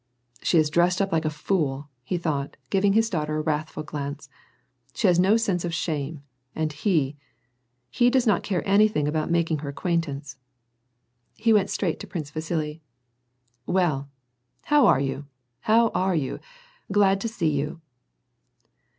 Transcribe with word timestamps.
"She 0.41 0.57
is 0.57 0.71
dressed 0.71 0.99
up 0.99 1.11
like 1.11 1.25
a 1.25 1.29
fool," 1.29 1.87
he 2.03 2.17
thought, 2.17 2.57
giving 2.71 2.93
his 2.93 3.07
daughter 3.07 3.37
a 3.37 3.41
wrathful 3.41 3.83
glance. 3.83 4.29
"She 4.95 5.05
has 5.05 5.19
no 5.19 5.37
sense 5.37 5.63
of 5.63 5.75
shame, 5.75 6.23
and 6.55 6.73
he— 6.73 7.17
he 7.91 8.09
does 8.09 8.25
not 8.25 8.41
care 8.41 8.67
anything 8.67 9.07
about 9.07 9.29
making 9.29 9.59
her 9.59 9.69
ac 9.69 9.75
quaintance.'^ 9.75 10.37
He 11.35 11.53
went 11.53 11.69
straight 11.69 11.99
to 11.99 12.07
Prince 12.07 12.31
Vasili:" 12.31 12.81
Well, 13.77 14.09
how 14.63 14.85
aiv 14.85 15.05
you, 15.05 15.25
how 15.59 15.89
are 15.89 16.15
you? 16.15 16.39
Glad 16.91 17.21
to 17.21 17.27
see 17.27 17.51
you 17.51 17.79